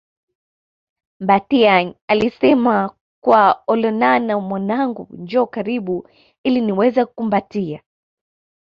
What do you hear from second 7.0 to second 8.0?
kukukumbatia